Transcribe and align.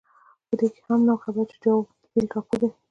په 0.47 0.53
دې 0.59 0.67
هم 0.87 0.99
نه 1.07 1.15
دی 1.17 1.21
خبر 1.23 1.45
چې 1.51 1.57
جاوا 1.63 1.81
بېل 2.11 2.25
ټاپو 2.31 2.55
دی. 2.61 2.69